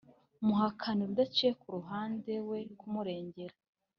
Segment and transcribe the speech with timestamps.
[0.45, 3.55] Muhakanire udaciye ku ruhande we kumurerega